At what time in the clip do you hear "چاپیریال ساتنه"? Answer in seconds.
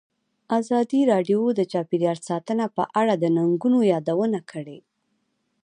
1.71-2.65